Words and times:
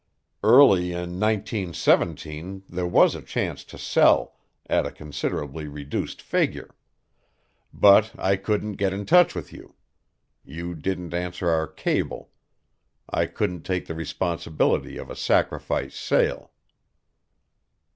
Early 0.43 0.93
in 0.93 1.19
1917 1.19 2.63
there 2.67 2.87
was 2.87 3.13
a 3.13 3.21
chance 3.21 3.63
to 3.65 3.77
sell, 3.77 4.33
at 4.67 4.87
a 4.87 4.91
considerably 4.91 5.67
reduced 5.67 6.23
figure. 6.23 6.73
But 7.71 8.11
I 8.17 8.35
couldn't 8.35 8.77
get 8.77 8.93
in 8.93 9.05
touch 9.05 9.35
with 9.35 9.53
you. 9.53 9.75
You 10.43 10.73
didn't 10.73 11.13
answer 11.13 11.51
our 11.51 11.67
cable. 11.67 12.31
I 13.11 13.27
couldn't 13.27 13.61
take 13.61 13.85
the 13.85 13.93
responsibility 13.93 14.97
of 14.97 15.11
a 15.11 15.15
sacrifice 15.15 15.95
sale." 15.95 16.49